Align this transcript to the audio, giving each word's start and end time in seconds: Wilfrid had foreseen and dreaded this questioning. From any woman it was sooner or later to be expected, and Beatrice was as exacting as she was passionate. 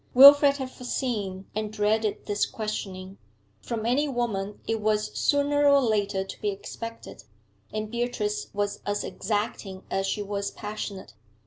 Wilfrid 0.15 0.57
had 0.57 0.71
foreseen 0.71 1.45
and 1.53 1.71
dreaded 1.71 2.25
this 2.25 2.47
questioning. 2.47 3.19
From 3.61 3.85
any 3.85 4.07
woman 4.07 4.59
it 4.65 4.81
was 4.81 5.15
sooner 5.15 5.67
or 5.69 5.79
later 5.79 6.23
to 6.23 6.41
be 6.41 6.49
expected, 6.49 7.23
and 7.71 7.91
Beatrice 7.91 8.47
was 8.51 8.81
as 8.83 9.03
exacting 9.03 9.83
as 9.91 10.07
she 10.07 10.23
was 10.23 10.49
passionate. 10.49 11.13